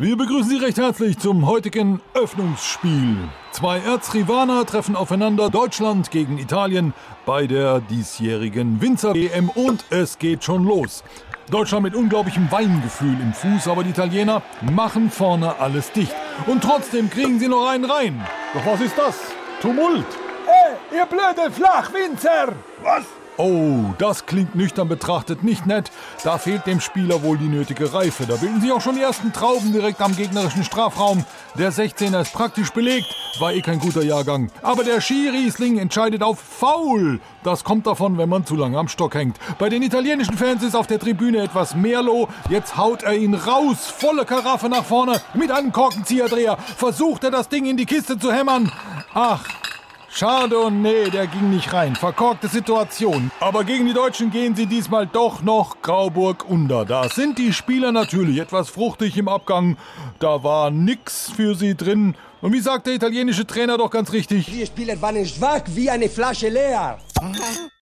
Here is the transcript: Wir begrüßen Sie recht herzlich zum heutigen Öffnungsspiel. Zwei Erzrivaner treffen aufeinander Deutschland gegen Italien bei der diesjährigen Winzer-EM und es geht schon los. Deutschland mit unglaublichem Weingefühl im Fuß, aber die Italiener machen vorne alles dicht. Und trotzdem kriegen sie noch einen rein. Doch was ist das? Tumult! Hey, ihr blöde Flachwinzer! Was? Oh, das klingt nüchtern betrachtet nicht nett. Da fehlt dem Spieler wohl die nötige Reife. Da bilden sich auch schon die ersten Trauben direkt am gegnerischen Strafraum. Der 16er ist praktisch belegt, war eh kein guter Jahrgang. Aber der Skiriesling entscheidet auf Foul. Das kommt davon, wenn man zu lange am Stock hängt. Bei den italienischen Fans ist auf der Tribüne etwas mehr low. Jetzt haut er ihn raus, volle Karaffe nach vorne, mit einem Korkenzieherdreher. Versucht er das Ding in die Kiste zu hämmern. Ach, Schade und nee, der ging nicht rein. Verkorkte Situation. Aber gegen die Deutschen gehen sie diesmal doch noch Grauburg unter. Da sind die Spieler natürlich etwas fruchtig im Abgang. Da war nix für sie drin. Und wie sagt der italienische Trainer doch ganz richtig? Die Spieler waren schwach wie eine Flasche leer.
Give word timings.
Wir 0.00 0.16
begrüßen 0.16 0.48
Sie 0.48 0.64
recht 0.64 0.78
herzlich 0.78 1.18
zum 1.18 1.44
heutigen 1.44 2.00
Öffnungsspiel. 2.14 3.16
Zwei 3.50 3.80
Erzrivaner 3.80 4.64
treffen 4.64 4.94
aufeinander 4.94 5.50
Deutschland 5.50 6.12
gegen 6.12 6.38
Italien 6.38 6.94
bei 7.26 7.48
der 7.48 7.80
diesjährigen 7.80 8.80
Winzer-EM 8.80 9.48
und 9.48 9.84
es 9.90 10.20
geht 10.20 10.44
schon 10.44 10.62
los. 10.62 11.02
Deutschland 11.50 11.82
mit 11.82 11.96
unglaublichem 11.96 12.48
Weingefühl 12.48 13.16
im 13.20 13.32
Fuß, 13.32 13.66
aber 13.66 13.82
die 13.82 13.90
Italiener 13.90 14.40
machen 14.60 15.10
vorne 15.10 15.58
alles 15.58 15.90
dicht. 15.90 16.14
Und 16.46 16.62
trotzdem 16.62 17.10
kriegen 17.10 17.40
sie 17.40 17.48
noch 17.48 17.68
einen 17.68 17.84
rein. 17.84 18.24
Doch 18.54 18.66
was 18.66 18.80
ist 18.80 18.96
das? 18.96 19.16
Tumult! 19.60 20.06
Hey, 20.46 20.76
ihr 20.96 21.06
blöde 21.06 21.50
Flachwinzer! 21.50 22.52
Was? 22.84 23.04
Oh, 23.40 23.94
das 23.98 24.26
klingt 24.26 24.56
nüchtern 24.56 24.88
betrachtet 24.88 25.44
nicht 25.44 25.64
nett. 25.64 25.92
Da 26.24 26.38
fehlt 26.38 26.66
dem 26.66 26.80
Spieler 26.80 27.22
wohl 27.22 27.38
die 27.38 27.46
nötige 27.46 27.94
Reife. 27.94 28.26
Da 28.26 28.34
bilden 28.34 28.60
sich 28.60 28.72
auch 28.72 28.80
schon 28.80 28.96
die 28.96 29.02
ersten 29.02 29.32
Trauben 29.32 29.72
direkt 29.72 30.00
am 30.00 30.16
gegnerischen 30.16 30.64
Strafraum. 30.64 31.24
Der 31.56 31.72
16er 31.72 32.22
ist 32.22 32.32
praktisch 32.32 32.70
belegt, 32.72 33.06
war 33.38 33.52
eh 33.52 33.60
kein 33.60 33.78
guter 33.78 34.02
Jahrgang. 34.02 34.50
Aber 34.62 34.82
der 34.82 35.00
Skiriesling 35.00 35.78
entscheidet 35.78 36.20
auf 36.24 36.40
Foul. 36.40 37.20
Das 37.44 37.62
kommt 37.62 37.86
davon, 37.86 38.18
wenn 38.18 38.28
man 38.28 38.44
zu 38.44 38.56
lange 38.56 38.76
am 38.76 38.88
Stock 38.88 39.14
hängt. 39.14 39.36
Bei 39.60 39.68
den 39.68 39.82
italienischen 39.82 40.36
Fans 40.36 40.64
ist 40.64 40.74
auf 40.74 40.88
der 40.88 40.98
Tribüne 40.98 41.40
etwas 41.40 41.76
mehr 41.76 42.02
low. 42.02 42.26
Jetzt 42.50 42.76
haut 42.76 43.04
er 43.04 43.14
ihn 43.14 43.34
raus, 43.34 43.86
volle 43.86 44.24
Karaffe 44.24 44.68
nach 44.68 44.84
vorne, 44.84 45.20
mit 45.34 45.52
einem 45.52 45.70
Korkenzieherdreher. 45.70 46.58
Versucht 46.76 47.22
er 47.22 47.30
das 47.30 47.48
Ding 47.48 47.66
in 47.66 47.76
die 47.76 47.86
Kiste 47.86 48.18
zu 48.18 48.32
hämmern. 48.32 48.72
Ach, 49.14 49.44
Schade 50.10 50.58
und 50.58 50.82
nee, 50.82 51.10
der 51.10 51.26
ging 51.26 51.50
nicht 51.50 51.72
rein. 51.72 51.94
Verkorkte 51.94 52.48
Situation. 52.48 53.30
Aber 53.40 53.64
gegen 53.64 53.86
die 53.86 53.92
Deutschen 53.92 54.30
gehen 54.30 54.56
sie 54.56 54.66
diesmal 54.66 55.06
doch 55.06 55.42
noch 55.42 55.82
Grauburg 55.82 56.48
unter. 56.48 56.84
Da 56.84 57.08
sind 57.08 57.38
die 57.38 57.52
Spieler 57.52 57.92
natürlich 57.92 58.38
etwas 58.38 58.70
fruchtig 58.70 59.16
im 59.16 59.28
Abgang. 59.28 59.76
Da 60.18 60.42
war 60.42 60.70
nix 60.70 61.30
für 61.30 61.54
sie 61.54 61.74
drin. 61.76 62.14
Und 62.40 62.52
wie 62.52 62.60
sagt 62.60 62.86
der 62.86 62.94
italienische 62.94 63.46
Trainer 63.46 63.76
doch 63.78 63.90
ganz 63.90 64.12
richtig? 64.12 64.46
Die 64.46 64.66
Spieler 64.66 65.00
waren 65.00 65.24
schwach 65.26 65.62
wie 65.66 65.90
eine 65.90 66.08
Flasche 66.08 66.48
leer. 66.48 66.98